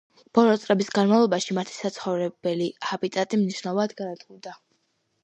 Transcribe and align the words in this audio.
ბოლო 0.35 0.53
წლების 0.61 0.87
განმავლობაში 0.93 1.57
მათი 1.57 1.75
საცხოვრებელი 1.81 2.71
ჰაბიტატი 2.87 3.39
მნიშვნელოვნად 3.43 3.95
განადგურდა. 4.01 4.57